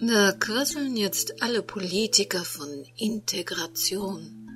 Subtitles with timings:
[0.00, 4.46] Da quasseln jetzt alle Politiker von Integration.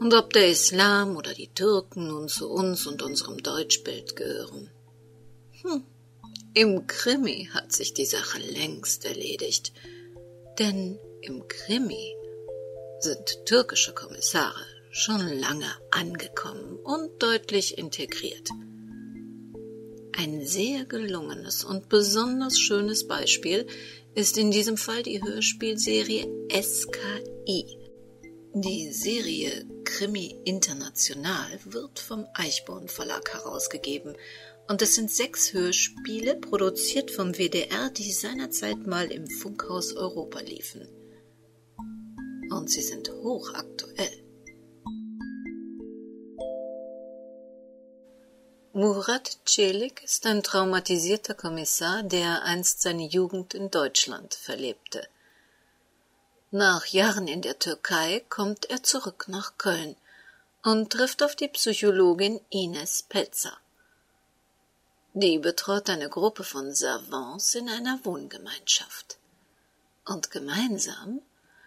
[0.00, 4.70] Und ob der Islam oder die Türken nun zu uns und unserem Deutschbild gehören.
[5.62, 5.84] Hm.
[6.54, 9.72] Im Krimi hat sich die Sache längst erledigt.
[10.58, 12.16] Denn im Krimi
[12.98, 18.48] sind türkische Kommissare schon lange angekommen und deutlich integriert.
[20.20, 23.68] Ein sehr gelungenes und besonders schönes Beispiel
[24.16, 27.78] ist in diesem Fall die Hörspielserie SKI.
[28.52, 34.16] Die Serie Krimi International wird vom Eichborn Verlag herausgegeben
[34.68, 40.88] und es sind sechs Hörspiele, produziert vom WDR, die seinerzeit mal im Funkhaus Europa liefen.
[42.50, 44.27] Und sie sind hochaktuell.
[48.80, 55.08] Murat Celik ist ein traumatisierter Kommissar, der einst seine Jugend in Deutschland verlebte.
[56.52, 59.96] Nach Jahren in der Türkei kommt er zurück nach Köln
[60.62, 63.58] und trifft auf die Psychologin Ines Pelzer.
[65.12, 69.18] Die betreut eine Gruppe von Savants in einer Wohngemeinschaft.
[70.06, 71.20] Und gemeinsam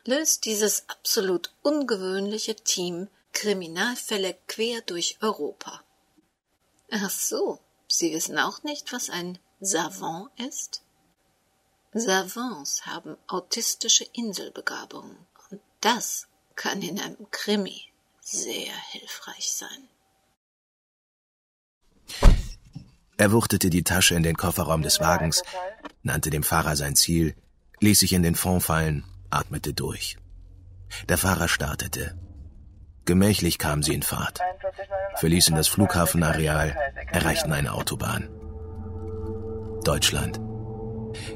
[0.05, 5.83] löst dieses absolut ungewöhnliche Team Kriminalfälle quer durch Europa.
[6.91, 10.83] Ach so, Sie wissen auch nicht, was ein Savant ist?
[11.93, 15.17] Savants haben autistische Inselbegabungen
[15.49, 17.81] und das kann in einem Krimi
[18.21, 19.89] sehr hilfreich sein.
[23.17, 25.43] Er wuchtete die Tasche in den Kofferraum des Wagens,
[26.03, 27.35] nannte dem Fahrer sein Ziel,
[27.79, 30.17] ließ sich in den Fond fallen, atmete durch.
[31.07, 32.17] Der Fahrer startete.
[33.05, 34.39] Gemächlich kamen sie in Fahrt,
[35.15, 36.75] verließen das Flughafenareal,
[37.11, 38.29] erreichten eine Autobahn.
[39.83, 40.39] Deutschland.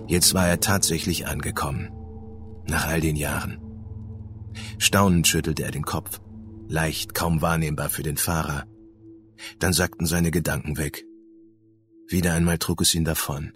[0.08, 1.92] Jetzt war er tatsächlich angekommen.
[2.68, 3.60] Nach all den Jahren.
[4.78, 6.22] Staunend schüttelte er den Kopf,
[6.68, 8.66] leicht, kaum wahrnehmbar für den Fahrer.
[9.60, 11.04] Dann sackten seine Gedanken weg.
[12.08, 13.54] Wieder einmal trug es ihn davon,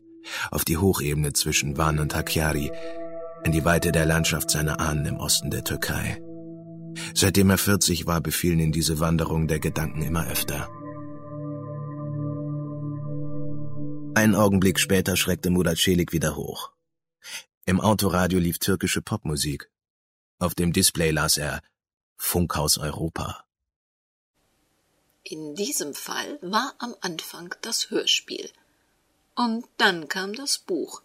[0.52, 2.72] auf die Hochebene zwischen Van und Hakkari,
[3.44, 6.22] in die Weite der Landschaft seiner Ahnen im Osten der Türkei.
[7.14, 10.70] Seitdem er 40 war, befielen ihn diese Wanderungen der Gedanken immer öfter.
[14.16, 16.72] Einen Augenblick später schreckte Murat Celik wieder hoch.
[17.66, 19.70] Im Autoradio lief türkische Popmusik.
[20.40, 21.62] Auf dem Display las er
[22.18, 23.46] Funkhaus Europa.
[25.24, 28.50] In diesem Fall war am Anfang das Hörspiel.
[29.36, 31.04] Und dann kam das Buch.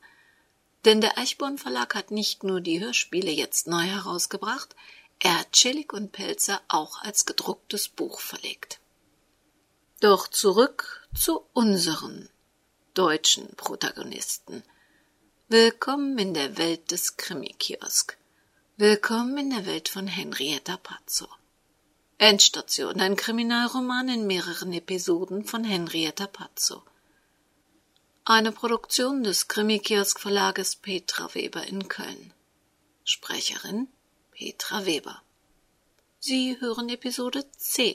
[0.84, 4.74] Denn der Eichborn Verlag hat nicht nur die Hörspiele jetzt neu herausgebracht,
[5.24, 8.78] er hat Celik und Pelzer auch als gedrucktes Buch verlegt.
[10.00, 12.28] Doch zurück zu unseren
[12.92, 14.62] deutschen Protagonisten.
[15.48, 18.18] Willkommen in der Welt des Krimi-Kiosk.
[18.76, 21.26] Willkommen in der Welt von Henrietta Pazzo.
[22.18, 26.82] Endstation, ein Kriminalroman in mehreren Episoden von Henrietta Pazzo.
[28.26, 32.34] Eine Produktion des Krimi-Kiosk Verlages Petra Weber in Köln.
[33.04, 33.88] Sprecherin
[34.34, 35.22] Petra Weber.
[36.18, 37.94] Sie hören Episode 10.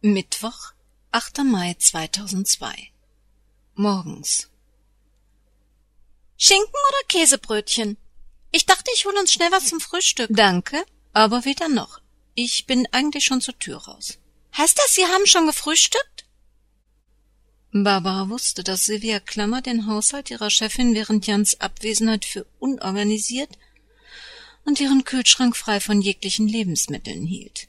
[0.00, 0.72] Mittwoch,
[1.10, 1.44] 8.
[1.44, 2.90] Mai 2002.
[3.74, 4.48] Morgens.
[6.38, 7.98] Schinken oder Käsebrötchen?
[8.50, 10.30] Ich dachte, ich hole uns schnell was zum Frühstück.
[10.32, 12.00] Danke, aber weder noch.
[12.34, 14.18] Ich bin eigentlich schon zur Tür raus.
[14.56, 16.24] Heißt das, Sie haben schon gefrühstückt?
[17.72, 23.48] Barbara wusste, dass Silvia Klammer den Haushalt ihrer Chefin während Jans Abwesenheit für unorganisiert
[24.64, 27.68] und ihren Kühlschrank frei von jeglichen Lebensmitteln hielt.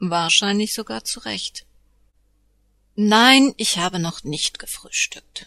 [0.00, 1.64] Wahrscheinlich sogar zu Recht.
[2.96, 5.46] Nein, ich habe noch nicht gefrühstückt.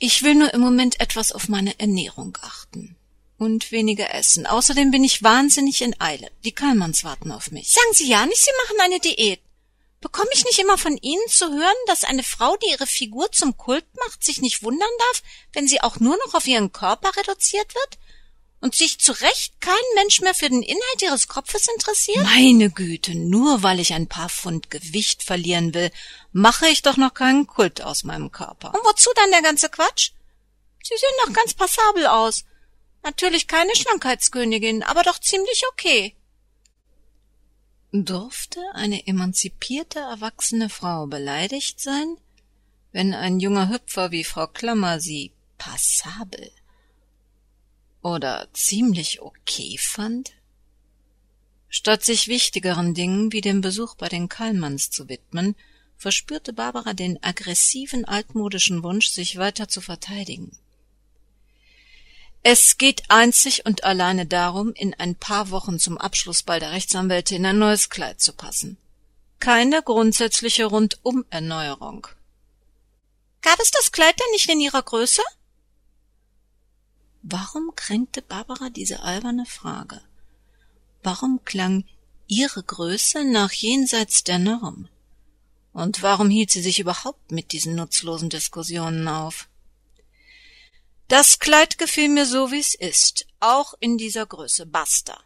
[0.00, 2.96] Ich will nur im Moment etwas auf meine Ernährung achten.
[3.38, 4.46] Und weniger essen.
[4.46, 6.30] Außerdem bin ich wahnsinnig in Eile.
[6.44, 7.70] Die Kallmanns warten auf mich.
[7.70, 9.40] Sagen Sie ja nicht, Sie machen eine Diät.
[10.04, 13.56] Bekomme ich nicht immer von Ihnen zu hören, dass eine Frau, die ihre Figur zum
[13.56, 15.22] Kult macht, sich nicht wundern darf,
[15.54, 17.98] wenn sie auch nur noch auf ihren Körper reduziert wird?
[18.60, 22.22] Und sich zu Recht kein Mensch mehr für den Inhalt ihres Kopfes interessiert?
[22.22, 25.90] Meine Güte, nur weil ich ein paar Pfund Gewicht verlieren will,
[26.32, 28.74] mache ich doch noch keinen Kult aus meinem Körper.
[28.74, 30.10] Und wozu dann der ganze Quatsch?
[30.82, 32.44] Sie sehen doch ganz passabel aus.
[33.02, 36.14] Natürlich keine Schlankheitskönigin, aber doch ziemlich okay.
[37.96, 42.16] Durfte eine emanzipierte erwachsene Frau beleidigt sein,
[42.90, 46.50] wenn ein junger Hüpfer wie Frau Klammer sie passabel
[48.02, 50.32] oder ziemlich okay fand?
[51.68, 55.54] Statt sich wichtigeren Dingen wie dem Besuch bei den Kallmanns zu widmen,
[55.96, 60.58] verspürte Barbara den aggressiven altmodischen Wunsch, sich weiter zu verteidigen.
[62.46, 67.46] Es geht einzig und alleine darum, in ein paar Wochen zum Abschlussball der Rechtsanwälte in
[67.46, 68.76] ein neues Kleid zu passen.
[69.40, 72.06] Keine grundsätzliche Rundumerneuerung.
[73.40, 75.22] Gab es das Kleid denn nicht in Ihrer Größe?
[77.22, 80.02] Warum kränkte Barbara diese alberne Frage?
[81.02, 81.84] Warum klang
[82.26, 84.90] ihre Größe nach jenseits der Norm?
[85.72, 89.48] Und warum hielt sie sich überhaupt mit diesen nutzlosen Diskussionen auf?
[91.08, 95.22] Das Kleid gefiel mir so, wie's ist, auch in dieser Größe, basta.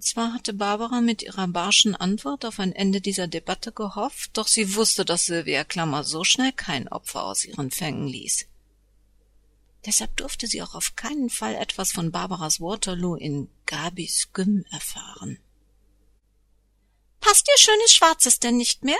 [0.00, 4.74] Zwar hatte Barbara mit ihrer barschen Antwort auf ein Ende dieser Debatte gehofft, doch sie
[4.74, 8.46] wusste, dass Sylvia Klammer so schnell kein Opfer aus ihren Fängen ließ.
[9.86, 15.38] Deshalb durfte sie auch auf keinen Fall etwas von Barbaras Waterloo in Gabis Gym erfahren.
[17.20, 18.98] Passt ihr schönes Schwarzes denn nicht mehr?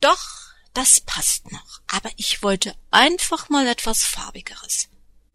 [0.00, 0.47] Doch,
[0.78, 4.88] das passt noch, aber ich wollte einfach mal etwas Farbigeres.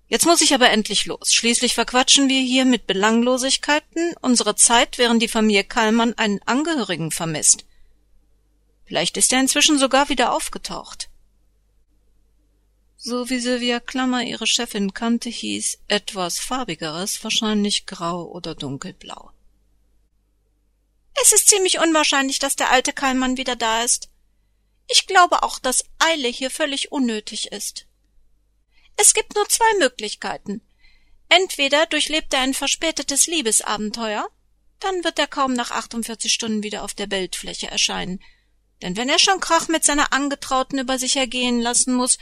[0.07, 1.33] Jetzt muss ich aber endlich los.
[1.33, 7.65] Schließlich verquatschen wir hier mit Belanglosigkeiten unsere Zeit, während die Familie Kallmann einen Angehörigen vermisst.
[8.85, 11.09] Vielleicht ist er inzwischen sogar wieder aufgetaucht.
[12.95, 19.31] So wie Sylvia Klammer ihre Chefin kannte, hieß etwas farbigeres, wahrscheinlich grau oder dunkelblau.
[21.21, 24.07] Es ist ziemlich unwahrscheinlich, dass der alte Kallmann wieder da ist.
[24.87, 27.85] Ich glaube auch, dass Eile hier völlig unnötig ist.
[28.95, 30.61] Es gibt nur zwei Möglichkeiten.
[31.29, 34.29] Entweder durchlebt er ein verspätetes Liebesabenteuer,
[34.79, 38.23] dann wird er kaum nach 48 Stunden wieder auf der Bildfläche erscheinen.
[38.81, 42.17] Denn wenn er schon Krach mit seiner Angetrauten über sich ergehen lassen muss,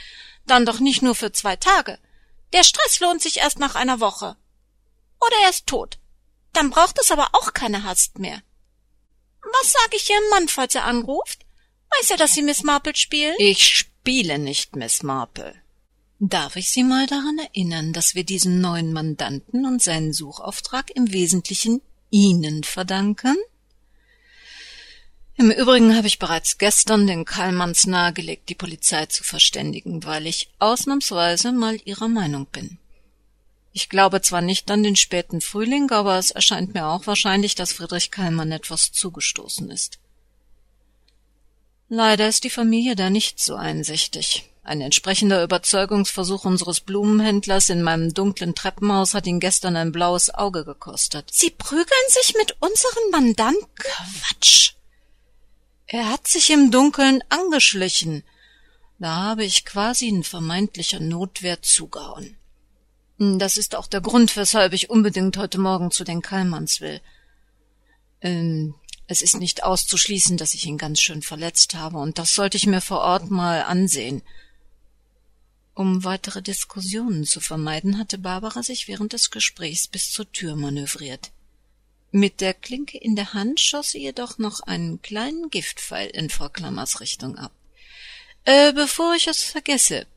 [0.45, 1.97] dann doch nicht nur für zwei Tage.
[2.53, 4.37] Der Stress lohnt sich erst nach einer Woche.
[5.19, 5.97] Oder er ist tot.
[6.53, 8.41] Dann braucht es aber auch keine Hast mehr.
[9.41, 11.45] Was sage ich Ihrem Mann, falls er anruft?
[11.99, 13.35] Weiß er, dass Sie Miss Marple spielen?
[13.37, 15.55] Ich spiele nicht Miss Marple.
[16.19, 21.11] Darf ich Sie mal daran erinnern, dass wir diesen neuen Mandanten und seinen Suchauftrag im
[21.11, 23.35] Wesentlichen Ihnen verdanken?
[25.35, 30.51] Im Übrigen habe ich bereits gestern den Kallmanns nahegelegt, die Polizei zu verständigen, weil ich
[30.59, 32.77] ausnahmsweise mal ihrer Meinung bin.
[33.73, 37.71] Ich glaube zwar nicht an den späten Frühling, aber es erscheint mir auch wahrscheinlich, dass
[37.71, 39.97] Friedrich Kallmann etwas zugestoßen ist.
[41.93, 44.49] Leider ist die Familie da nicht so einsichtig.
[44.63, 50.63] Ein entsprechender Überzeugungsversuch unseres Blumenhändlers in meinem dunklen Treppenhaus hat ihn gestern ein blaues Auge
[50.63, 51.27] gekostet.
[51.33, 53.67] Sie prügeln sich mit unseren Mandanten?
[53.75, 54.75] Quatsch.
[55.85, 58.23] Er hat sich im Dunkeln angeschlichen.
[58.97, 62.37] Da habe ich quasi in vermeintlicher Notwehr zugehauen.
[63.17, 67.01] Das ist auch der Grund, weshalb ich unbedingt heute Morgen zu den Kallmanns will.
[68.21, 68.75] Ähm,
[69.11, 72.65] es ist nicht auszuschließen, dass ich ihn ganz schön verletzt habe, und das sollte ich
[72.65, 74.21] mir vor Ort mal ansehen.
[75.73, 81.31] Um weitere Diskussionen zu vermeiden, hatte Barbara sich während des Gesprächs bis zur Tür manövriert.
[82.11, 86.47] Mit der Klinke in der Hand schoss sie jedoch noch einen kleinen Giftpfeil in Frau
[86.47, 87.51] Klammers Richtung ab.
[88.45, 90.07] Äh, bevor ich es vergesse,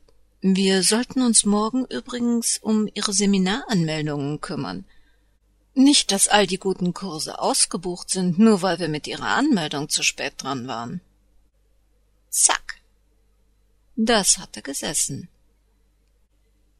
[0.41, 4.85] wir sollten uns morgen übrigens um Ihre Seminaranmeldungen kümmern.
[5.75, 10.03] Nicht, dass all die guten Kurse ausgebucht sind, nur weil wir mit ihrer Anmeldung zu
[10.03, 11.01] spät dran waren.
[12.29, 12.81] Zack.
[13.97, 15.27] Das hatte gesessen.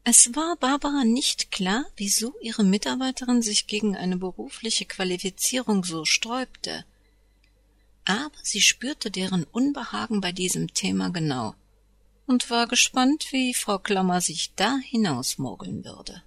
[0.02, 6.84] Es war Barbara nicht klar, wieso ihre Mitarbeiterin sich gegen eine berufliche Qualifizierung so sträubte.
[8.06, 11.54] Aber sie spürte deren Unbehagen bei diesem Thema genau
[12.26, 16.22] und war gespannt, wie Frau Klammer sich da hinausmogeln würde.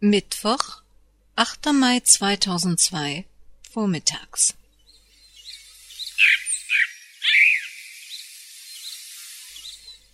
[0.00, 0.82] Mittwoch,
[1.34, 1.72] 8.
[1.72, 3.24] Mai 2002,
[3.68, 4.54] vormittags.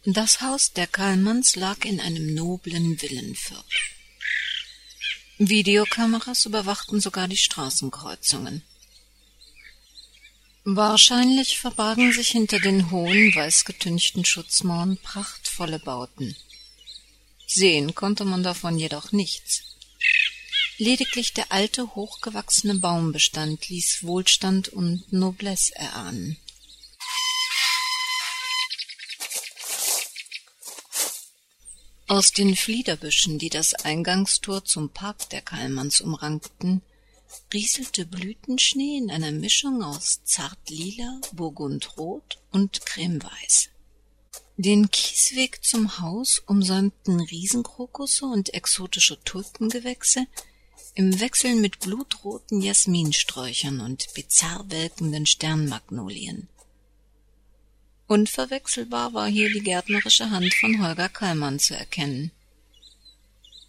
[0.06, 3.62] Das Haus der Kallmanns lag in einem noblen Villenviertel.
[5.36, 8.62] Videokameras überwachten sogar die Straßenkreuzungen.
[10.64, 16.34] Wahrscheinlich verbargen sich hinter den hohen, weißgetünchten Schutzmauern prachtvolle Bauten.
[17.46, 19.63] Sehen konnte man davon jedoch nichts.
[20.78, 26.36] Lediglich der alte, hochgewachsene Baumbestand ließ Wohlstand und Noblesse erahnen.
[32.08, 36.82] Aus den Fliederbüschen, die das Eingangstor zum Park der Kallmanns umrankten,
[37.52, 43.68] rieselte Blütenschnee in einer Mischung aus zartlila, burgundrot und cremeweiß.
[44.56, 50.26] Den Kiesweg zum Haus umsäumten Riesenkrokusse und exotische Tulpengewächse,
[50.96, 56.48] im Wechsel mit blutroten Jasminsträuchern und bizarr welkenden Sternmagnolien.
[58.06, 62.30] Unverwechselbar war hier die gärtnerische Hand von Holger Kallmann zu erkennen.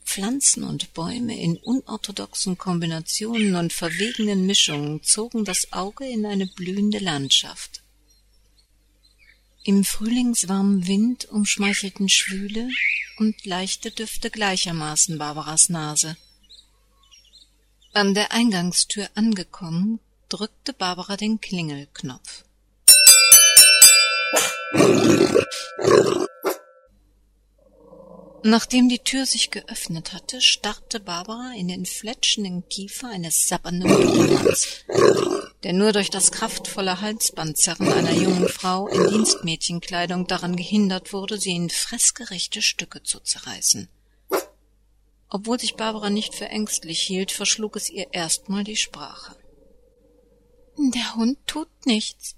[0.04, 7.00] Pflanzen und Bäume in unorthodoxen Kombinationen und verwegenen Mischungen zogen das Auge in eine blühende
[7.00, 7.82] Landschaft.
[9.64, 12.70] Im frühlingswarmen Wind umschmeichelten Schwüle
[13.18, 16.18] und leichte Düfte gleichermaßen Barbaras Nase.
[17.98, 22.44] An der Eingangstür angekommen, drückte Barbara den Klingelknopf.
[28.44, 34.68] Nachdem die Tür sich geöffnet hatte, starrte Barbara in den fletschenden Kiefer eines sabbernden Dobermanns,
[35.64, 41.56] der nur durch das kraftvolle Halsbandzerren einer jungen Frau in Dienstmädchenkleidung daran gehindert wurde, sie
[41.56, 43.88] in fressgerechte Stücke zu zerreißen.
[45.36, 49.36] Obwohl sich Barbara nicht für ängstlich hielt, verschlug es ihr erstmal die Sprache.
[50.78, 52.38] Der Hund tut nichts.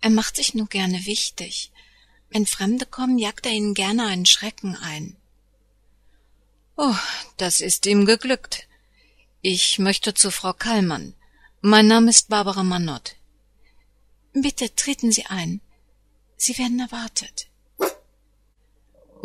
[0.00, 1.70] Er macht sich nur gerne wichtig.
[2.30, 5.16] Wenn Fremde kommen, jagt er ihnen gerne einen Schrecken ein.
[6.76, 6.96] Oh,
[7.36, 8.66] das ist ihm geglückt.
[9.40, 11.14] Ich möchte zu Frau Kallmann.
[11.60, 13.14] Mein Name ist Barbara Manott.
[14.32, 15.60] Bitte treten Sie ein.
[16.36, 17.46] Sie werden erwartet.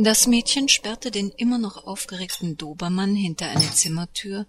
[0.02, 4.46] Das Mädchen sperrte den immer noch aufgeregten Dobermann hinter eine Zimmertür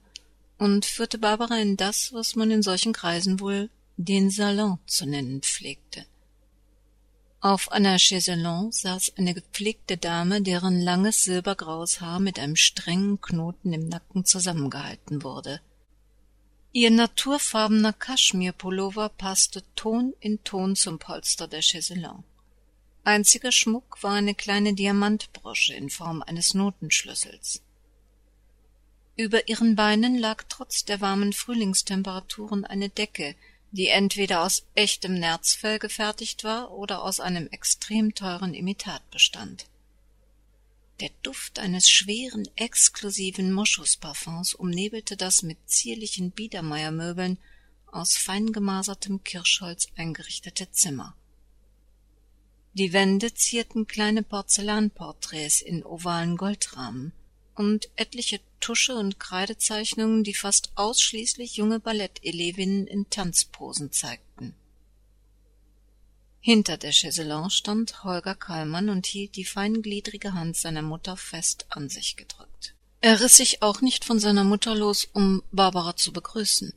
[0.59, 5.40] und führte Barbara in das, was man in solchen Kreisen wohl den Salon zu nennen
[5.42, 6.07] pflegte.
[7.40, 13.73] Auf einer Chaiselongue saß eine gepflegte Dame, deren langes silbergraues Haar mit einem strengen Knoten
[13.73, 15.61] im Nacken zusammengehalten wurde.
[16.71, 22.23] Ihr naturfarbener Kaschmirpullover passte Ton in Ton zum Polster der Chaiselongue.
[23.04, 27.62] Einziger Schmuck war eine kleine Diamantbrosche in Form eines Notenschlüssels.
[29.16, 33.35] Über ihren Beinen lag trotz der warmen Frühlingstemperaturen eine Decke,
[33.73, 39.66] die entweder aus echtem Nerzfell gefertigt war oder aus einem extrem teuren Imitat bestand.
[41.00, 47.38] Der Duft eines schweren, exklusiven Moschusparfums umnebelte das mit zierlichen Biedermeiermöbeln
[47.87, 51.14] aus feingemasertem Kirschholz eingerichtete Zimmer.
[52.73, 57.12] Die Wände zierten kleine Porzellanporträts in ovalen Goldrahmen,
[57.61, 64.55] und etliche Tusche- und Kreidezeichnungen, die fast ausschließlich junge Ballettelevinnen in Tanzposen zeigten.
[66.41, 71.91] Hinter der Chaiselongue stand Holger Kallmann und hielt die feingliedrige Hand seiner Mutter fest an
[71.91, 72.75] sich gedrückt.
[73.03, 76.73] Er riss sich auch nicht von seiner Mutter los, um Barbara zu begrüßen.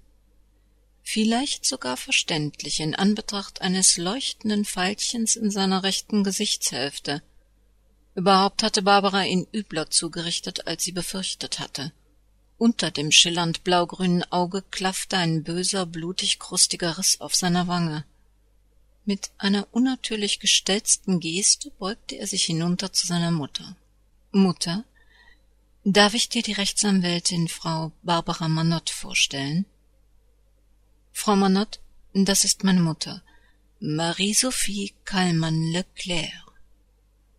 [1.04, 7.22] Vielleicht sogar verständlich in Anbetracht eines leuchtenden Pfeilchens in seiner rechten Gesichtshälfte,
[8.16, 11.92] Überhaupt hatte Barbara ihn übler zugerichtet, als sie befürchtet hatte.
[12.58, 18.06] Unter dem schillernd blaugrünen Auge klaffte ein böser, blutig krustiger Riss auf seiner Wange.
[19.06, 23.76] Mit einer unnatürlich gestelzten Geste beugte er sich hinunter zu seiner Mutter.
[24.32, 24.86] Mutter,
[25.84, 29.66] darf ich dir die Rechtsanwältin Frau Barbara Manott vorstellen?
[31.16, 31.80] Frau Manott,
[32.14, 33.22] das ist meine Mutter,
[33.80, 36.52] Marie-Sophie Kallmann-Leclerc.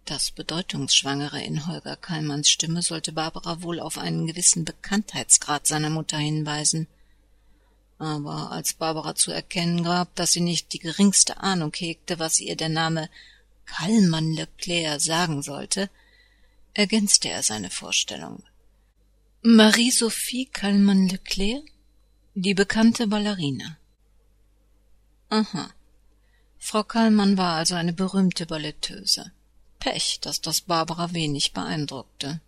[0.07, 6.17] Das Bedeutungsschwangere in Holger Kallmanns Stimme sollte Barbara wohl auf einen gewissen Bekanntheitsgrad seiner Mutter
[6.17, 6.87] hinweisen.
[7.99, 12.57] Aber als Barbara zu erkennen gab, dass sie nicht die geringste Ahnung hegte, was ihr
[12.57, 13.11] der Name
[13.67, 15.91] Kallmann Leclerc sagen sollte,
[16.75, 18.45] ergänzte er seine Vorstellung.
[19.43, 21.65] Marie-Sophie Kallmann Leclerc?
[22.37, 23.77] Die bekannte Ballerina.
[25.29, 25.71] Aha.
[26.59, 29.31] Frau Kallmann war also eine berühmte Balletteuse.
[29.79, 32.41] Pech, dass das Barbara wenig beeindruckte.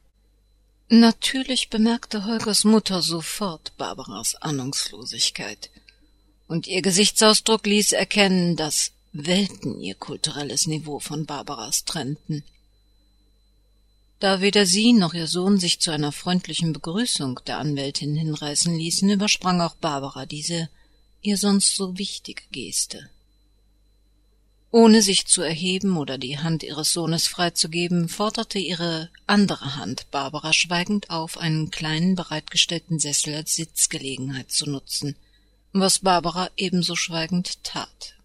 [0.88, 5.70] Natürlich bemerkte Holgers Mutter sofort Barbaras Ahnungslosigkeit,
[6.48, 12.42] und ihr Gesichtsausdruck ließ erkennen, dass Welten ihr kulturelles Niveau von Barbaras trennten.
[14.26, 19.08] Da weder sie noch ihr Sohn sich zu einer freundlichen Begrüßung der Anwältin hinreißen ließen,
[19.08, 20.68] übersprang auch Barbara diese
[21.22, 23.08] ihr sonst so wichtige Geste.
[24.72, 30.52] Ohne sich zu erheben oder die Hand ihres Sohnes freizugeben, forderte ihre andere Hand Barbara
[30.52, 35.14] schweigend auf, einen kleinen bereitgestellten Sessel als Sitzgelegenheit zu nutzen,
[35.72, 38.16] was Barbara ebenso schweigend tat.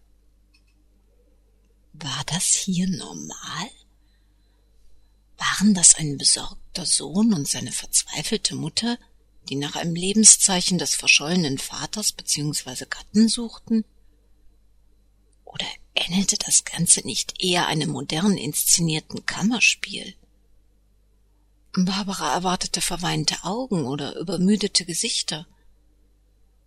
[1.92, 3.70] War das hier normal?
[5.42, 8.96] Waren das ein besorgter Sohn und seine verzweifelte Mutter,
[9.48, 12.86] die nach einem Lebenszeichen des verschollenen Vaters bzw.
[12.88, 13.84] Gatten suchten?
[15.44, 20.14] Oder ähnelte das Ganze nicht eher einem modern inszenierten Kammerspiel?
[21.72, 25.46] Barbara erwartete verweinte Augen oder übermüdete Gesichter–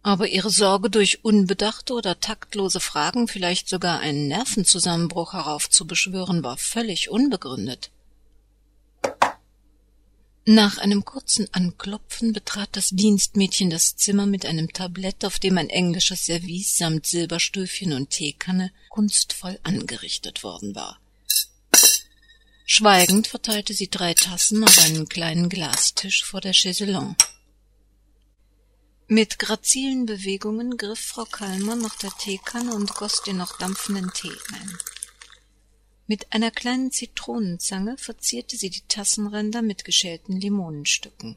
[0.05, 7.09] Aber ihre Sorge, durch unbedachte oder taktlose Fragen vielleicht sogar einen Nervenzusammenbruch heraufzubeschwören, war völlig
[7.09, 7.89] unbegründet.
[10.47, 15.71] Nach einem kurzen Anklopfen betrat das Dienstmädchen das Zimmer mit einem Tablett, auf dem ein
[15.71, 20.99] englisches Service samt Silberstöfchen und Teekanne kunstvoll angerichtet worden war.
[22.67, 27.15] Schweigend verteilte sie drei Tassen auf einen kleinen Glastisch vor der Chaiselongue.
[29.07, 34.31] Mit grazilen Bewegungen griff Frau Kallmann nach der Teekanne und goss den noch dampfenden Tee
[34.53, 34.77] ein.
[36.07, 41.35] Mit einer kleinen Zitronenzange verzierte sie die Tassenränder mit geschälten Limonenstücken.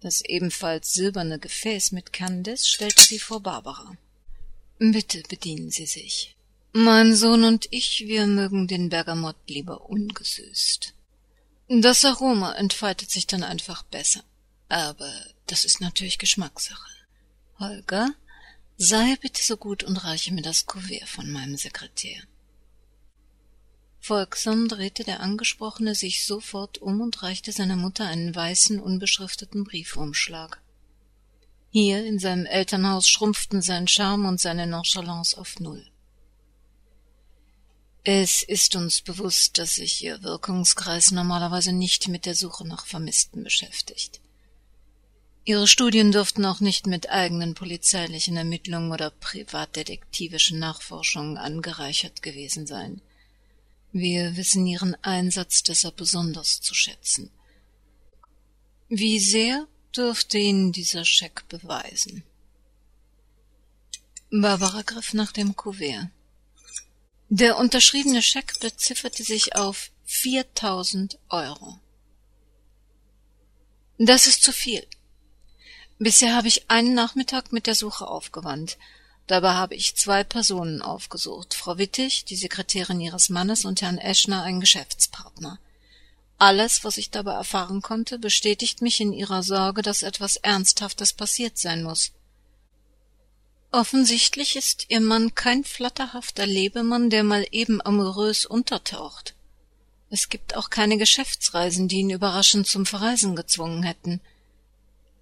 [0.00, 3.96] Das ebenfalls silberne Gefäß mit Candice stellte sie vor Barbara.
[4.78, 6.36] Bitte bedienen Sie sich.
[6.72, 10.94] Mein Sohn und ich, wir mögen den Bergamott lieber ungesüßt.
[11.68, 14.22] Das Aroma entfaltet sich dann einfach besser.
[14.68, 15.12] Aber
[15.46, 16.90] das ist natürlich Geschmackssache.
[17.58, 18.10] Holger,
[18.76, 22.22] sei bitte so gut und reiche mir das Kuvert von meinem Sekretär.
[24.00, 30.60] Folgsam drehte der Angesprochene sich sofort um und reichte seiner Mutter einen weißen, unbeschrifteten Briefumschlag.
[31.70, 35.84] Hier in seinem Elternhaus schrumpften sein Charme und seine Nonchalance auf null.
[38.04, 43.44] Es ist uns bewusst, dass sich Ihr Wirkungskreis normalerweise nicht mit der Suche nach Vermissten
[43.44, 44.20] beschäftigt.
[45.44, 53.02] Ihre Studien dürften auch nicht mit eigenen polizeilichen Ermittlungen oder privatdetektivischen Nachforschungen angereichert gewesen sein.
[53.92, 57.30] Wir wissen Ihren Einsatz deshalb besonders zu schätzen.
[58.88, 59.66] Wie sehr
[59.96, 62.22] dürfte Ihnen dieser Scheck beweisen?
[64.30, 66.08] Barbara griff nach dem Kuvert.
[67.30, 71.78] Der unterschriebene Scheck bezifferte sich auf viertausend Euro.
[73.98, 74.86] Das ist zu viel.
[75.98, 78.78] Bisher habe ich einen Nachmittag mit der Suche aufgewandt.
[79.28, 81.52] Dabei habe ich zwei Personen aufgesucht.
[81.52, 85.58] Frau Wittig, die Sekretärin ihres Mannes, und Herrn Eschner, ein Geschäftspartner.
[86.38, 91.58] Alles, was ich dabei erfahren konnte, bestätigt mich in ihrer Sorge, dass etwas Ernsthaftes passiert
[91.58, 92.12] sein muss.
[93.70, 99.34] Offensichtlich ist ihr Mann kein flatterhafter Lebemann, der mal eben amorös untertaucht.
[100.08, 104.22] Es gibt auch keine Geschäftsreisen, die ihn überraschend zum Verreisen gezwungen hätten.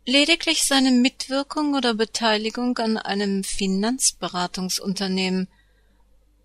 [0.08, 5.48] Lediglich seine Mitwirkung oder Beteiligung an einem Finanzberatungsunternehmen,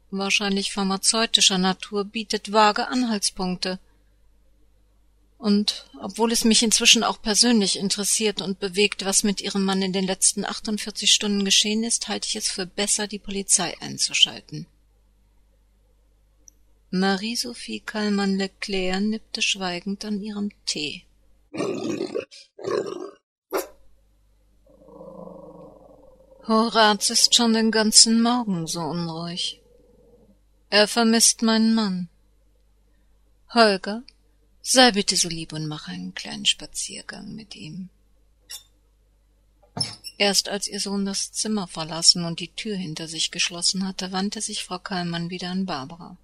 [0.09, 3.79] wahrscheinlich pharmazeutischer Natur, bietet vage Anhaltspunkte.
[5.37, 9.93] Und obwohl es mich inzwischen auch persönlich interessiert und bewegt, was mit Ihrem Mann in
[9.93, 14.65] den letzten 48 Stunden geschehen ist, halte ich es für besser, die Polizei einzuschalten.
[16.89, 21.03] Marie-Sophie Kallmann-Leclerc nippte schweigend an ihrem Tee.
[26.51, 29.61] Horaz ist schon den ganzen Morgen so unruhig.
[30.69, 32.09] Er vermisst meinen Mann.
[33.53, 34.03] Holger,
[34.61, 37.87] sei bitte so lieb und mach einen kleinen Spaziergang mit ihm.
[40.17, 44.41] Erst als ihr Sohn das Zimmer verlassen und die Tür hinter sich geschlossen hatte, wandte
[44.41, 46.17] sich Frau Kallmann wieder an Barbara.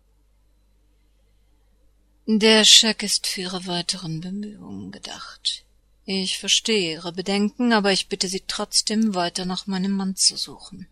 [2.25, 5.63] Der Scheck ist für ihre weiteren Bemühungen gedacht.
[6.09, 10.87] Ich verstehe Ihre Bedenken, aber ich bitte Sie trotzdem, weiter nach meinem Mann zu suchen.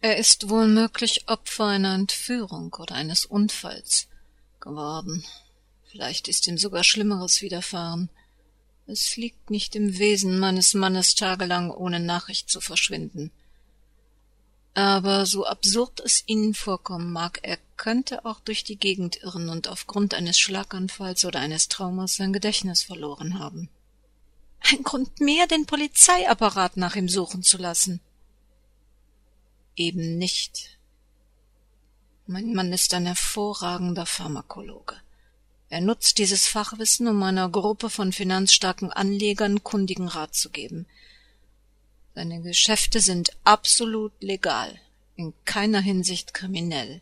[0.00, 4.08] Er ist wohl möglich Opfer einer Entführung oder eines Unfalls
[4.60, 5.26] geworden.
[5.84, 8.08] Vielleicht ist ihm sogar Schlimmeres widerfahren.
[8.86, 13.30] Es liegt nicht im Wesen meines Mannes tagelang ohne Nachricht zu verschwinden.
[14.74, 19.68] Aber so absurd es Ihnen vorkommen mag, er könnte auch durch die Gegend irren und
[19.68, 23.68] aufgrund eines Schlaganfalls oder eines Traumas sein Gedächtnis verloren haben.
[24.60, 28.00] Ein Grund mehr, den Polizeiapparat nach ihm suchen zu lassen.
[29.74, 30.78] Eben nicht.
[32.26, 34.94] Mein Mann ist ein hervorragender Pharmakologe.
[35.68, 40.86] Er nutzt dieses Fachwissen, um einer Gruppe von finanzstarken Anlegern kundigen Rat zu geben–
[42.20, 44.78] seine Geschäfte sind absolut legal,
[45.16, 47.00] in keiner Hinsicht kriminell.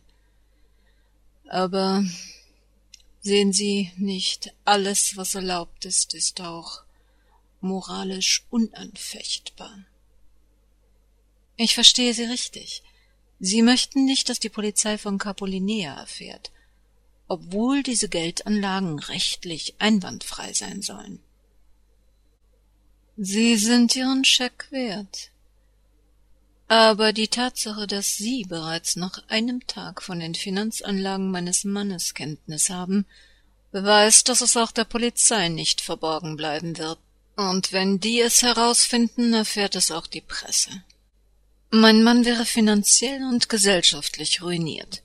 [1.49, 2.05] Aber
[3.21, 6.85] sehen Sie nicht, alles, was erlaubt ist, ist auch
[7.61, 9.77] moralisch unanfechtbar.
[11.57, 12.85] Ich verstehe Sie richtig.
[13.41, 16.53] Sie möchten nicht, dass die Polizei von Capolinea erfährt,
[17.27, 21.19] obwohl diese Geldanlagen rechtlich einwandfrei sein sollen.
[23.21, 25.31] Sie sind Ihren Scheck wert.
[26.69, 32.71] Aber die Tatsache, dass Sie bereits nach einem Tag von den Finanzanlagen meines Mannes Kenntnis
[32.71, 33.07] haben,
[33.73, 36.99] beweist, dass es auch der Polizei nicht verborgen bleiben wird,
[37.39, 40.71] Und wenn die es herausfinden, erfährt es auch die Presse.
[41.71, 45.03] Mein Mann wäre finanziell und gesellschaftlich ruiniert,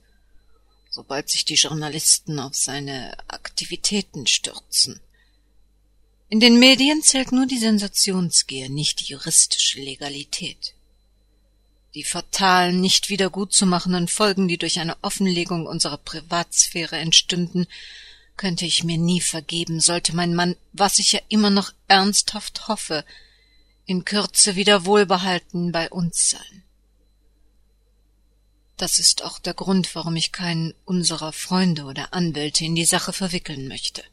[0.89, 4.99] sobald sich die Journalisten auf seine Aktivitäten stürzen.
[6.29, 10.73] In den Medien zählt nur die Sensationsgier, nicht die juristische Legalität.
[11.93, 17.67] Die fatalen, nicht wiedergutzumachenden Folgen, die durch eine Offenlegung unserer Privatsphäre entstünden,
[18.36, 23.05] könnte ich mir nie vergeben, sollte mein Mann, was ich ja immer noch ernsthaft hoffe,
[23.86, 26.63] in Kürze wieder wohlbehalten bei uns sein.
[28.77, 33.13] Das ist auch der Grund, warum ich keinen unserer Freunde oder Anwälte in die Sache
[33.13, 34.03] verwickeln möchte.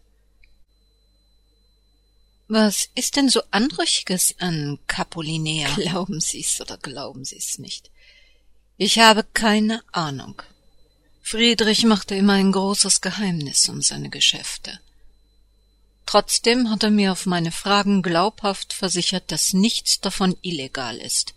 [2.53, 5.73] Was ist denn so Anrüchiges an Capolinea?
[5.77, 7.93] Glauben Sie's oder glauben Sie's nicht?
[8.77, 10.43] Ich habe keine Ahnung.
[11.23, 14.81] Friedrich machte immer ein großes Geheimnis um seine Geschäfte.
[16.07, 21.35] Trotzdem hat er mir auf meine Fragen glaubhaft versichert, dass nichts davon illegal ist.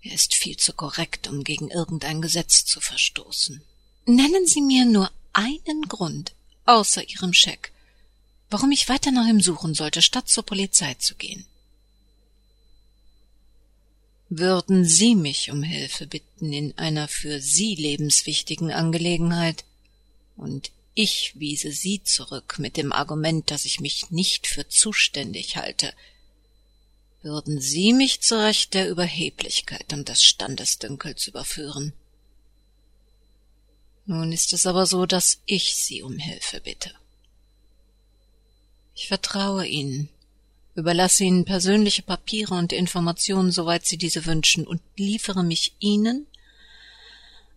[0.00, 3.60] Er ist viel zu korrekt, um gegen irgendein Gesetz zu verstoßen.
[4.06, 6.32] Nennen Sie mir nur einen Grund,
[6.64, 7.70] außer Ihrem Scheck,
[8.50, 11.46] warum ich weiter nach ihm suchen sollte, statt zur Polizei zu gehen.
[14.28, 19.64] Würden Sie mich um Hilfe bitten in einer für Sie lebenswichtigen Angelegenheit,
[20.36, 25.94] und ich wiese Sie zurück mit dem Argument, dass ich mich nicht für zuständig halte,
[27.22, 31.92] würden Sie mich zu Recht der Überheblichkeit und des Standesdünkels überführen.
[34.06, 36.94] Nun ist es aber so, dass ich Sie um Hilfe bitte.
[38.96, 40.08] Ich vertraue Ihnen,
[40.74, 46.26] überlasse Ihnen persönliche Papiere und Informationen, soweit Sie diese wünschen, und liefere mich Ihnen,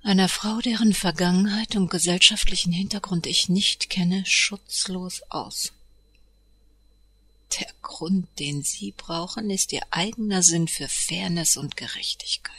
[0.03, 5.71] einer Frau, deren Vergangenheit und gesellschaftlichen Hintergrund ich nicht kenne, schutzlos aus.
[7.57, 12.55] Der Grund, den Sie brauchen, ist Ihr eigener Sinn für Fairness und Gerechtigkeit.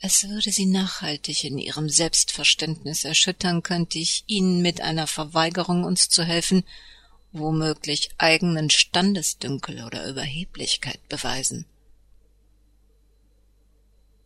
[0.00, 6.08] Es würde Sie nachhaltig in Ihrem Selbstverständnis erschüttern, könnte ich Ihnen mit einer Verweigerung, uns
[6.08, 6.64] zu helfen,
[7.32, 11.66] womöglich eigenen Standesdünkel oder Überheblichkeit beweisen.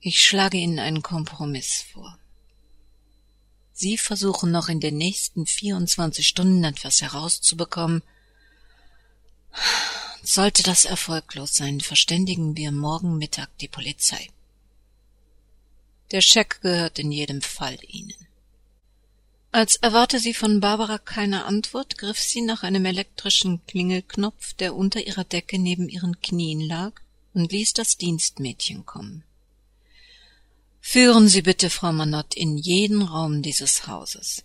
[0.01, 2.19] Ich schlage Ihnen einen Kompromiss vor.
[3.73, 8.03] Sie versuchen noch in den nächsten 24 Stunden etwas herauszubekommen.
[10.23, 14.31] Sollte das erfolglos sein, verständigen wir morgen Mittag die Polizei.
[16.11, 18.22] Der Scheck gehört in jedem Fall Ihnen.
[19.55, 25.07] Als erwarte sie von Barbara keine Antwort, griff sie nach einem elektrischen Klingelknopf, der unter
[25.07, 26.93] ihrer Decke neben ihren Knien lag,
[27.35, 29.25] und ließ das Dienstmädchen kommen.
[30.81, 34.43] Führen Sie bitte Frau Manott in jeden Raum dieses Hauses.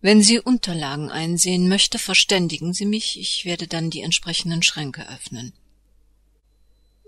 [0.00, 5.52] Wenn sie Unterlagen einsehen möchte, verständigen Sie mich, ich werde dann die entsprechenden Schränke öffnen.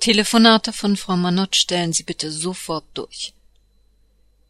[0.01, 3.33] Telefonate von Frau Manott stellen Sie bitte sofort durch.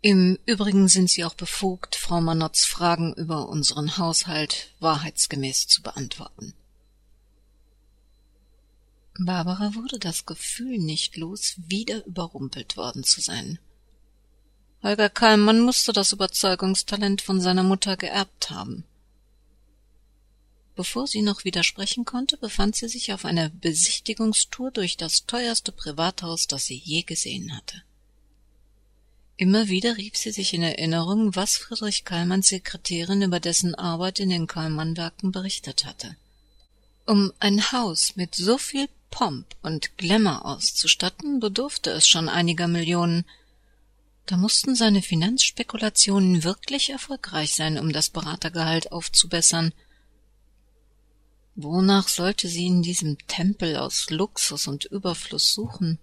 [0.05, 6.55] Im Übrigen sind Sie auch befugt, Frau Manotts Fragen über unseren Haushalt wahrheitsgemäß zu beantworten.
[9.17, 13.61] Barbara wurde das Gefühl nicht los, wieder überrumpelt worden zu sein.
[14.83, 18.83] Holger Kallmann musste das Überzeugungstalent von seiner Mutter geerbt haben.
[20.75, 26.49] Bevor sie noch widersprechen konnte, befand sie sich auf einer Besichtigungstour durch das teuerste Privathaus,
[26.49, 27.85] das sie je gesehen hatte.
[29.37, 34.29] Immer wieder rieb sie sich in Erinnerung, was Friedrich Kallmanns Sekretärin über dessen Arbeit in
[34.29, 36.17] den Kallmann-Werken berichtet hatte.
[37.07, 43.25] Um ein Haus mit so viel Pomp und Glamour auszustatten, bedurfte es schon einiger Millionen.
[44.27, 49.73] Da mussten seine Finanzspekulationen wirklich erfolgreich sein, um das Beratergehalt aufzubessern.
[51.55, 55.99] Wonach sollte sie in diesem Tempel aus Luxus und Überfluss suchen?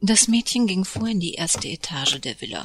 [0.00, 2.62] Das Mädchen ging vor in die erste Etage der Villa,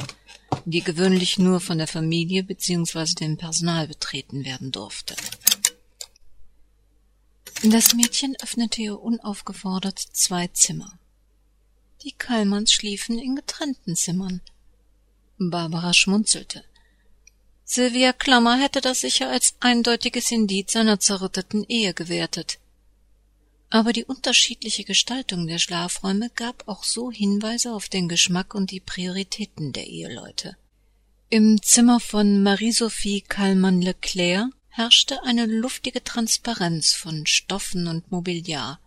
[0.65, 3.15] die gewöhnlich nur von der Familie bzw.
[3.15, 5.15] dem Personal betreten werden durfte.
[7.63, 10.99] Das Mädchen öffnete ihr unaufgefordert zwei Zimmer.
[12.03, 14.41] Die Kallmanns schliefen in getrennten Zimmern.
[15.39, 16.63] Barbara schmunzelte.
[17.65, 22.59] Sylvia Klammer hätte das sicher als eindeutiges Indiz seiner zerrütteten Ehe gewertet
[23.73, 28.79] aber die unterschiedliche Gestaltung der Schlafräume gab auch so Hinweise auf den Geschmack und die
[28.79, 30.55] Prioritäten der Eheleute.
[31.31, 38.79] Im Zimmer von Marie-Sophie Kallmann-Leclerc herrschte eine luftige Transparenz von Stoffen und Mobiliar.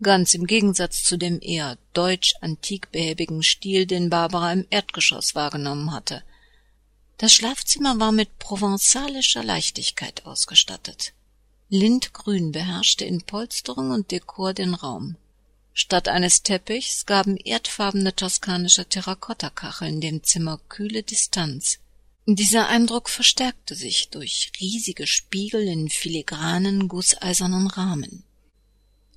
[0.00, 6.22] Ganz im Gegensatz zu dem eher deutsch-antik behäbigen Stil, den Barbara im Erdgeschoss wahrgenommen hatte.
[7.16, 11.14] Das Schlafzimmer war mit provenzalischer Leichtigkeit ausgestattet.
[11.70, 15.16] Lindgrün beherrschte in Polsterung und Dekor den Raum.
[15.74, 21.78] Statt eines Teppichs gaben erdfarbene toskanische Terrakottakacheln dem Zimmer kühle Distanz.
[22.24, 28.24] Dieser Eindruck verstärkte sich durch riesige Spiegel in filigranen, gusseisernen Rahmen.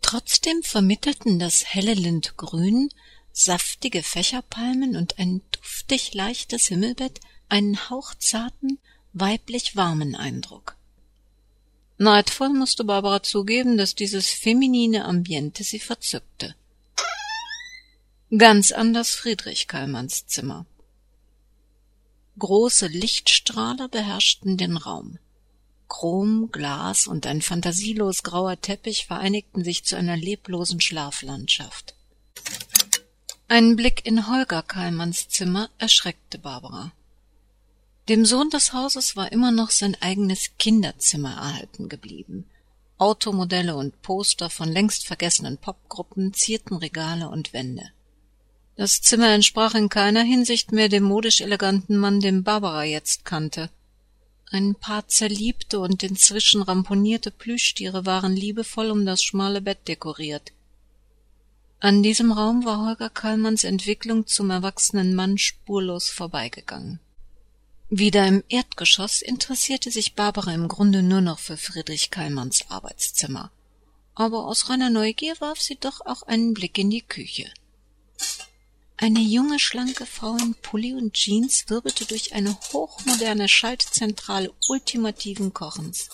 [0.02, 2.90] Trotzdem vermittelten das helle Lindgrün,
[3.32, 8.78] saftige Fächerpalmen und ein duftig leichtes Himmelbett einen hauchzarten,
[9.14, 10.76] weiblich warmen Eindruck.
[12.02, 16.56] Neidvoll musste Barbara zugeben, dass dieses feminine Ambiente sie verzückte.
[18.36, 20.66] Ganz anders Friedrich Kallmanns Zimmer.
[22.40, 25.20] Große Lichtstrahler beherrschten den Raum.
[25.90, 31.94] Chrom, Glas und ein fantasielos grauer Teppich vereinigten sich zu einer leblosen Schlaflandschaft.
[33.48, 36.94] Ein Blick in Holger Kallmanns Zimmer erschreckte Barbara.
[38.12, 42.44] Dem Sohn des Hauses war immer noch sein eigenes Kinderzimmer erhalten geblieben.
[42.98, 47.90] Automodelle und Poster von längst vergessenen Popgruppen zierten Regale und Wände.
[48.76, 53.70] Das Zimmer entsprach in keiner Hinsicht mehr dem modisch eleganten Mann, den Barbara jetzt kannte.
[54.52, 60.52] Ein paar zerliebte und inzwischen ramponierte Plüschtiere waren liebevoll um das schmale Bett dekoriert.
[61.80, 67.00] An diesem Raum war Holger Kallmanns Entwicklung zum erwachsenen Mann spurlos vorbeigegangen.
[67.94, 73.52] Wieder im Erdgeschoss interessierte sich Barbara im Grunde nur noch für Friedrich Kallmanns Arbeitszimmer.
[74.16, 77.52] Aber aus reiner Neugier warf sie doch auch einen Blick in die Küche.
[78.96, 86.12] Eine junge, schlanke Frau in Pulli und Jeans wirbelte durch eine hochmoderne Schaltzentrale ultimativen Kochens.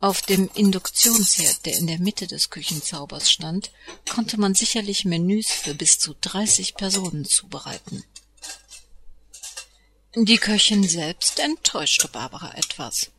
[0.00, 3.70] Auf dem Induktionsherd, der in der Mitte des Küchenzaubers stand,
[4.06, 8.04] konnte man sicherlich Menüs für bis zu dreißig Personen zubereiten.
[10.16, 13.12] Die Köchin selbst enttäuschte Barbara etwas.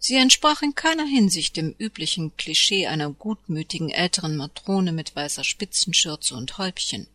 [0.00, 6.34] Sie entsprach in keiner Hinsicht dem üblichen Klischee einer gutmütigen älteren Matrone mit weißer Spitzenschürze
[6.34, 7.06] und Häubchen.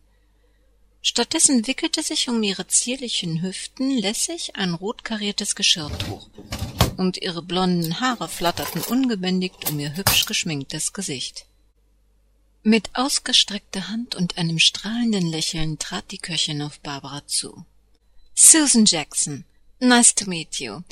[1.02, 6.30] Stattdessen wickelte sich um ihre zierlichen Hüften lässig ein rotkariertes Geschirrtuch,
[6.96, 11.44] und ihre blonden Haare flatterten ungebändigt um ihr hübsch geschminktes Gesicht.
[12.62, 17.66] Mit ausgestreckter Hand und einem strahlenden Lächeln trat die Köchin auf Barbara zu.
[18.40, 19.44] Susan Jackson.
[19.80, 20.84] Nice to meet you.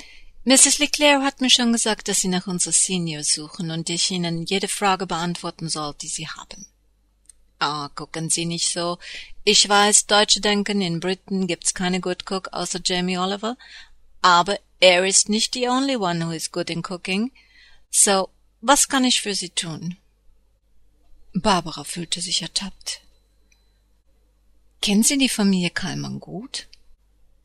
[0.44, 0.80] Mrs.
[0.80, 4.66] Leclerc hat mir schon gesagt, dass Sie nach unserer Senior suchen und ich Ihnen jede
[4.66, 6.66] Frage beantworten soll, die Sie haben.
[7.61, 8.98] Ah, gucken Sie nicht so.
[9.44, 13.56] Ich weiß, Deutsche denken, in Britain gibt's keine Good Cook außer Jamie Oliver,
[14.22, 17.30] aber er ist nicht the only one who is good in cooking.
[17.92, 18.28] So,
[18.61, 19.96] was kann ich für Sie tun?
[21.32, 23.02] Barbara fühlte sich ertappt.
[24.82, 26.66] Kennen Sie die Familie Kallmann gut?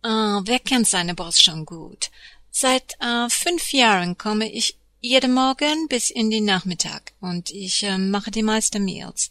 [0.03, 2.09] Ah, wer kennt seine Boss schon gut?
[2.49, 7.97] Seit äh, fünf Jahren komme ich jeden Morgen bis in den Nachmittag und ich äh,
[7.97, 9.29] mache die meisten Meals.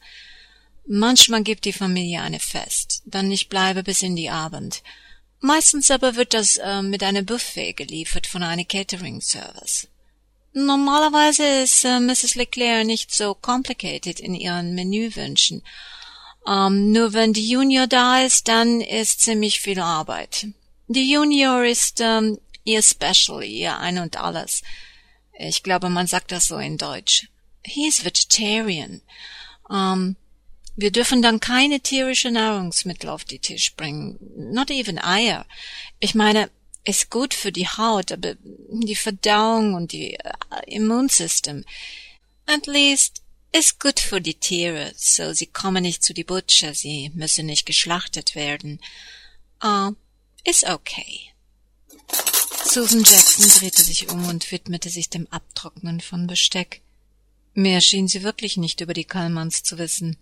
[0.87, 4.83] Manchmal gibt die Familie eine Fest, dann ich bleibe bis in die Abend.
[5.41, 9.89] Meistens aber wird das äh, mit einem Buffet geliefert von einem Catering-Service.
[10.53, 12.35] Normalerweise ist äh, Mrs.
[12.35, 15.63] Leclerc nicht so complicated in ihren Menüwünschen.
[16.47, 20.49] Ähm, nur wenn die Junior da ist, dann ist ziemlich viel Arbeit.
[20.93, 24.63] Die Junior ist ähm, ihr Special, ihr Ein und Alles.
[25.39, 27.29] Ich glaube, man sagt das so in Deutsch.
[27.65, 29.01] He is vegetarian.
[29.71, 30.17] Ähm,
[30.75, 34.19] wir dürfen dann keine tierische Nahrungsmittel auf die Tisch bringen.
[34.53, 35.47] Not even Eier.
[36.01, 36.51] Ich meine,
[36.83, 41.65] ist gut für die Haut, aber die Verdauung und die uh, Immunsystem.
[42.47, 43.23] At least
[43.53, 47.65] ist gut für die Tiere, so sie kommen nicht zu die Butcher, sie müssen nicht
[47.65, 48.81] geschlachtet werden.
[49.63, 49.93] Uh,
[50.45, 51.33] ist okay.
[52.65, 56.83] Susan Jackson drehte sich um und widmete sich dem Abtrocknen von Besteck.
[57.55, 60.17] Mehr schien sie wirklich nicht über die Kallmanns zu wissen.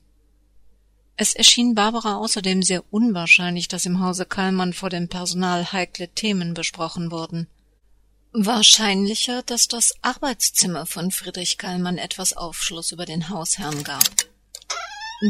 [1.16, 6.54] Es erschien Barbara außerdem sehr unwahrscheinlich, dass im Hause Kallmann vor dem Personal heikle Themen
[6.54, 7.48] besprochen wurden.
[8.32, 14.08] Wahrscheinlicher, dass das Arbeitszimmer von Friedrich Kallmann etwas Aufschluss über den Hausherrn gab.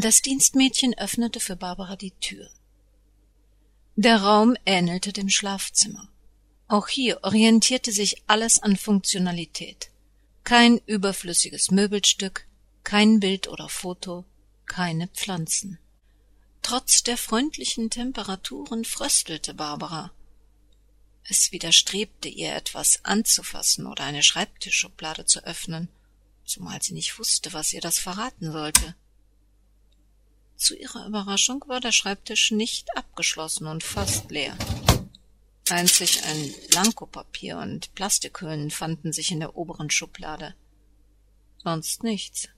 [0.01, 2.49] Das Dienstmädchen öffnete für Barbara die Tür.
[4.01, 6.07] Der Raum ähnelte dem Schlafzimmer.
[6.69, 9.89] Auch hier orientierte sich alles an Funktionalität.
[10.45, 12.47] Kein überflüssiges Möbelstück,
[12.85, 14.23] kein Bild oder Foto,
[14.65, 15.79] keine Pflanzen.
[16.61, 20.13] Trotz der freundlichen Temperaturen fröstelte Barbara.
[21.25, 25.89] Es widerstrebte ihr etwas anzufassen oder eine Schreibtischschublade zu öffnen,
[26.45, 28.95] zumal sie nicht wusste, was ihr das verraten sollte.
[30.59, 34.57] Zu ihrer Überraschung war der Schreibtisch nicht abgeschlossen und fast leer.
[35.69, 40.53] Einzig ein Blankopapier und Plastikhüllen fanden sich in der oberen Schublade.
[41.63, 42.49] sonst nichts.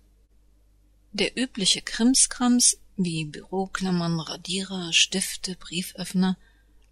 [1.11, 6.37] Der übliche Krimskrams wie Büroklammern, Radierer, Stifte, Brieföffner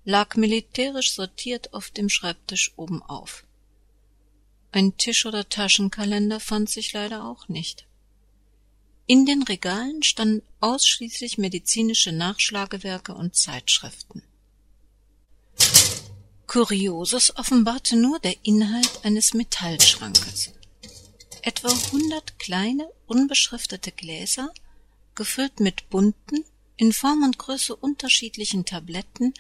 [0.06, 3.46] lag militärisch sortiert auf dem Schreibtisch oben auf.
[4.72, 7.89] Ein Tisch- oder Taschenkalender fand sich leider auch nicht.
[9.12, 14.22] In den Regalen standen ausschließlich medizinische Nachschlagewerke und Zeitschriften.
[16.46, 20.52] Kurioses offenbarte nur der Inhalt eines Metallschrankes.
[21.42, 24.54] Etwa hundert kleine, unbeschriftete Gläser,
[25.16, 26.46] gefüllt mit bunten,
[26.78, 29.34] in Form und Größe unterschiedlichen Tabletten,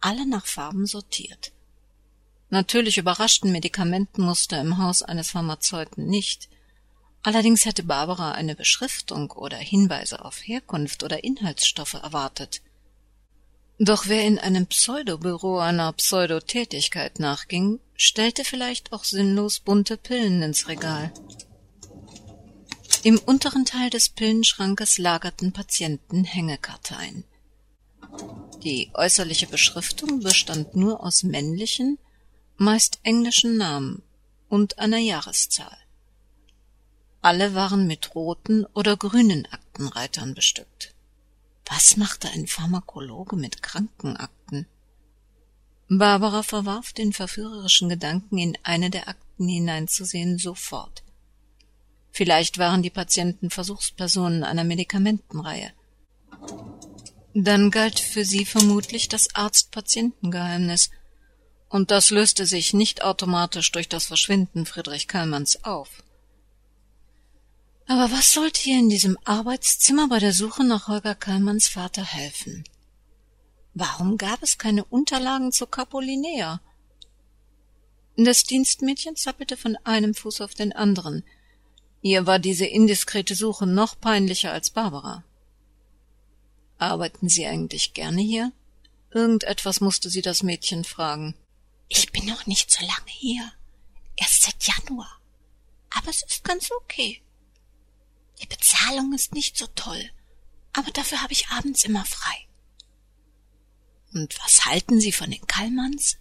[0.00, 1.52] alle nach Farben sortiert.
[2.48, 6.48] Natürlich überraschten Medikamentenmuster im Haus eines Pharmazeuten nicht.
[7.22, 12.62] Allerdings hätte Barbara eine Beschriftung oder Hinweise auf Herkunft oder Inhaltsstoffe erwartet.
[13.78, 20.68] Doch wer in einem Pseudobüro einer Pseudotätigkeit nachging, stellte vielleicht auch sinnlos bunte Pillen ins
[20.68, 21.12] Regal.
[23.02, 27.24] Im unteren Teil des Pillenschrankes lagerten Patienten Hängekarteien.
[28.62, 31.98] Die äußerliche Beschriftung bestand nur aus männlichen,
[32.58, 34.02] meist englischen Namen
[34.50, 35.79] und einer Jahreszahl.
[37.22, 40.94] Alle waren mit roten oder grünen Aktenreitern bestückt.
[41.66, 44.66] Was machte ein Pharmakologe mit Krankenakten?
[45.88, 51.02] Barbara verwarf den verführerischen Gedanken, in eine der Akten hineinzusehen, sofort.
[52.12, 55.72] Vielleicht waren die Patienten Versuchspersonen einer Medikamentenreihe.
[57.34, 60.90] Dann galt für sie vermutlich das Arzt-Patientengeheimnis,
[61.68, 66.02] und das löste sich nicht automatisch durch das Verschwinden Friedrich Kallmanns auf.
[67.90, 72.62] Aber was sollte ihr in diesem Arbeitszimmer bei der Suche nach Holger Kallmanns Vater helfen?
[73.74, 76.60] Warum gab es keine Unterlagen zur Capolinea?
[78.16, 81.24] Das Dienstmädchen zappelte von einem Fuß auf den anderen.
[82.00, 85.24] Ihr war diese indiskrete Suche noch peinlicher als Barbara.
[86.78, 88.52] Arbeiten Sie eigentlich gerne hier?
[89.10, 91.34] Irgendetwas musste sie das Mädchen fragen.
[91.88, 93.50] Ich bin noch nicht so lange hier.
[94.14, 95.20] Erst seit Januar.
[95.90, 97.20] Aber es ist ganz okay.
[98.40, 100.10] Die Bezahlung ist nicht so toll,
[100.72, 102.46] aber dafür habe ich abends immer frei.
[104.12, 106.16] Und was halten Sie von den Kallmanns?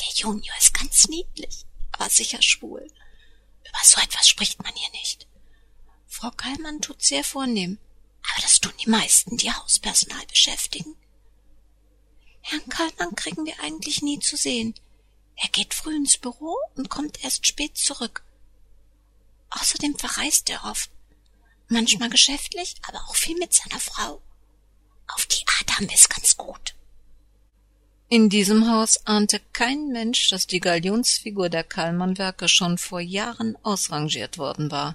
[0.00, 2.86] Der Junior ist ganz niedlich, aber sicher schwul.
[3.68, 5.26] Über so etwas spricht man hier nicht.
[6.06, 7.78] Frau Kallmann tut sehr vornehm,
[8.22, 10.96] aber das tun die meisten, die Hauspersonal beschäftigen.
[12.40, 14.74] Herrn Kallmann kriegen wir eigentlich nie zu sehen.
[15.36, 18.24] Er geht früh ins Büro und kommt erst spät zurück.
[19.50, 20.90] Außerdem verreist er oft.
[21.68, 24.20] Manchmal geschäftlich, aber auch viel mit seiner Frau.
[25.08, 26.74] Auf die Art haben wir es ganz gut.
[28.08, 34.38] In diesem Haus ahnte kein Mensch, dass die Galionsfigur der Kallmann-Werke schon vor Jahren ausrangiert
[34.38, 34.94] worden war.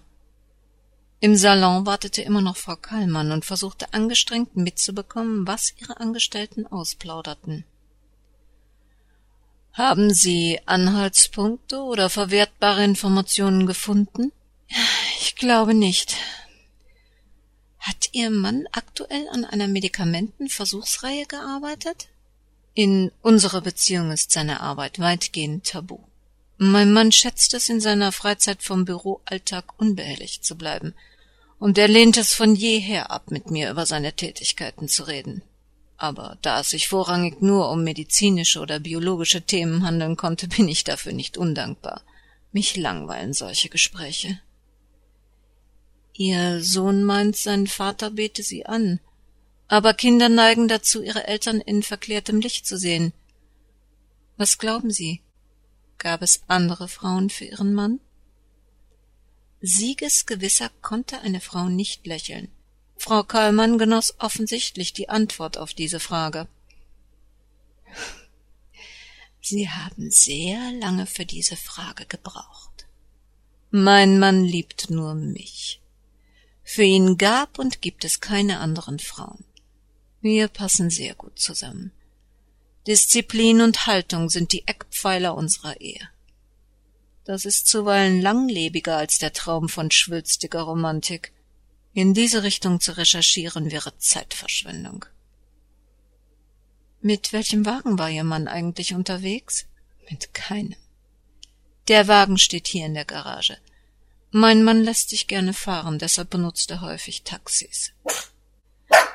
[1.19, 7.65] Im Salon wartete immer noch Frau Kallmann und versuchte angestrengt mitzubekommen, was ihre Angestellten ausplauderten.
[9.73, 14.31] Haben Sie Anhaltspunkte oder verwertbare Informationen gefunden?
[15.41, 16.15] Glaube nicht.
[17.79, 22.09] Hat Ihr Mann aktuell an einer Medikamentenversuchsreihe gearbeitet?
[22.75, 25.97] In unserer Beziehung ist seine Arbeit weitgehend tabu.
[26.57, 30.93] Mein Mann schätzt es in seiner Freizeit vom Büroalltag unbehelligt zu bleiben–
[31.61, 35.43] und er lehnt es von jeher ab, mit mir über seine Tätigkeiten zu reden.
[35.95, 40.83] Aber da es sich vorrangig nur um medizinische oder biologische Themen handeln konnte, bin ich
[40.83, 42.01] dafür nicht undankbar.
[42.51, 44.39] Mich langweilen solche Gespräche.
[46.13, 48.99] Ihr Sohn meint, sein Vater bete sie an,
[49.67, 53.13] aber Kinder neigen dazu, ihre Eltern in verklärtem Licht zu sehen.
[54.37, 55.21] Was glauben Sie?
[55.97, 57.99] Gab es andere Frauen für Ihren Mann?
[59.61, 62.49] Siegesgewisser konnte eine Frau nicht lächeln.
[62.97, 66.47] Frau Kallmann genoss offensichtlich die Antwort auf diese Frage.
[69.41, 72.87] Sie haben sehr lange für diese Frage gebraucht.
[73.69, 75.80] Mein Mann liebt nur mich.
[76.73, 79.43] Für ihn gab und gibt es keine anderen Frauen.
[80.21, 81.91] Wir passen sehr gut zusammen.
[82.87, 86.07] Disziplin und Haltung sind die Eckpfeiler unserer Ehe.
[87.25, 91.33] Das ist zuweilen langlebiger als der Traum von schwülstiger Romantik.
[91.93, 95.03] In diese Richtung zu recherchieren wäre Zeitverschwendung.
[97.01, 99.65] Mit welchem Wagen war Ihr Mann eigentlich unterwegs?
[100.09, 100.77] Mit keinem.
[101.89, 103.57] Der Wagen steht hier in der Garage.
[104.31, 107.91] Mein Mann lässt sich gerne fahren, deshalb benutzt er häufig Taxis.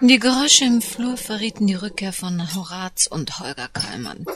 [0.01, 4.27] Die Geräusche im Flur verrieten die Rückkehr von Horaz und Holger Kallmann.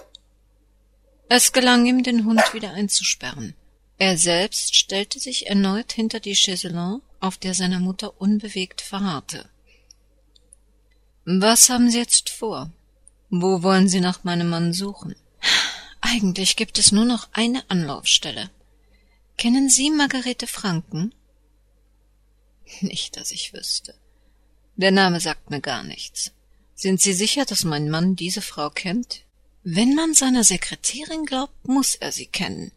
[1.29, 3.55] Es gelang ihm, den Hund wieder einzusperren.
[3.99, 9.45] Er selbst stellte sich erneut hinter die Chaiselon, auf der seine Mutter unbewegt verharrte.
[11.27, 12.71] Was haben Sie jetzt vor?
[13.29, 15.15] Wo wollen Sie nach meinem Mann suchen?
[16.01, 18.49] Eigentlich gibt es nur noch eine Anlaufstelle.
[19.41, 21.15] Kennen Sie Margarete Franken?
[22.83, 23.95] Nicht, dass ich wüsste.
[24.77, 26.33] Der Name sagt mir gar nichts.
[26.75, 29.23] Sind Sie sicher, dass mein Mann diese Frau kennt?
[29.63, 32.71] Wenn man seiner Sekretärin glaubt, muss er sie kennen.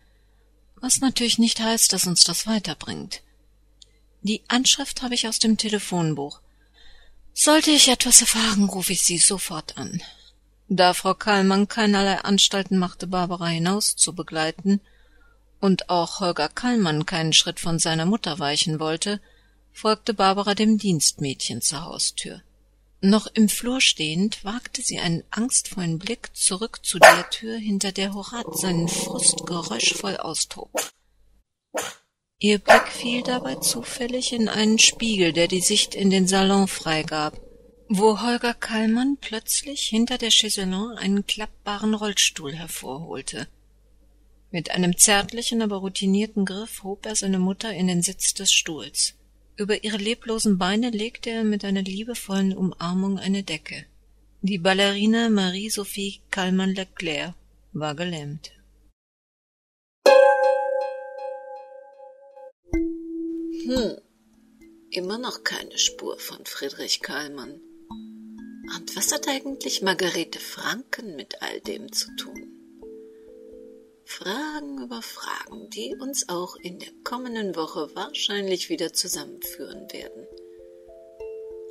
[0.78, 3.24] Was natürlich nicht heißt, dass uns das weiterbringt.
[4.22, 6.40] Die Anschrift habe ich aus dem Telefonbuch.
[7.34, 10.02] Sollte ich etwas erfahren, rufe ich Sie sofort an.
[10.70, 14.80] Da Frau Kallmann keinerlei Anstalten machte, Barbara hinaus zu begleiten
[15.64, 19.22] und auch Holger Kallmann keinen Schritt von seiner Mutter weichen wollte,
[19.72, 22.42] folgte Barbara dem Dienstmädchen zur Haustür.
[23.00, 28.14] Noch im Flur stehend wagte sie einen angstvollen Blick zurück zu der Tür, hinter der
[28.14, 30.70] Horat seinen Frust geräuschvoll austob.
[32.40, 37.40] Ihr Blick fiel dabei zufällig in einen Spiegel, der die Sicht in den Salon freigab,
[37.88, 43.48] wo Holger Kallmann plötzlich hinter der Chaiselon einen klappbaren Rollstuhl hervorholte.
[44.54, 49.16] Mit einem zärtlichen, aber routinierten Griff hob er seine Mutter in den Sitz des Stuhls.
[49.58, 53.86] Über ihre leblosen Beine legte er mit einer liebevollen Umarmung eine Decke.
[54.44, 57.34] Die Ballerina Marie-Sophie Kallmann-Leclerc
[57.72, 58.52] war gelähmt.
[63.66, 63.98] Hm,
[64.92, 67.60] immer noch keine Spur von Friedrich Kallmann.
[68.76, 72.43] Und was hat eigentlich Margarete Franken mit all dem zu tun?
[74.06, 80.28] Fragen über Fragen, die uns auch in der kommenden Woche wahrscheinlich wieder zusammenführen werden.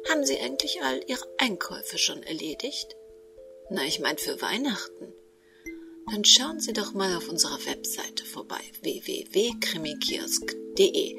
[0.08, 2.96] Haben Sie eigentlich all Ihre Einkäufe schon erledigt?
[3.70, 5.14] Na, ich mein für Weihnachten.
[6.10, 11.16] Dann schauen Sie doch mal auf unserer Webseite vorbei www.krimikiosk.de.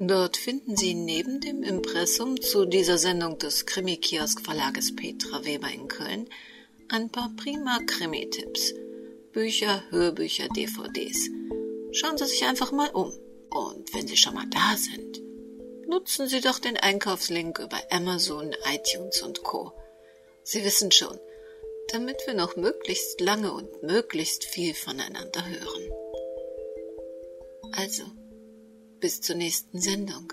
[0.00, 5.88] Dort finden Sie neben dem Impressum zu dieser Sendung des Krimikiosk Verlages Petra Weber in
[5.88, 6.30] Köln
[6.88, 8.72] ein paar prima Krimi-Tipps–
[9.32, 11.30] Bücher, Hörbücher, DVDs.
[11.92, 13.12] Schauen Sie sich einfach mal um.
[13.50, 15.20] Und wenn Sie schon mal da sind,
[15.88, 19.72] nutzen Sie doch den Einkaufslink über Amazon, iTunes und Co.
[20.42, 21.18] Sie wissen schon,
[21.92, 25.90] damit wir noch möglichst lange und möglichst viel voneinander hören.
[27.72, 28.04] Also,
[28.98, 30.32] bis zur nächsten Sendung.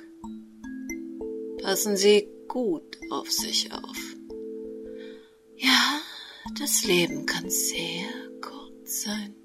[1.61, 3.97] Passen Sie gut auf sich auf.
[5.55, 6.01] Ja,
[6.59, 8.26] das Leben kann sehr
[8.87, 9.36] sein.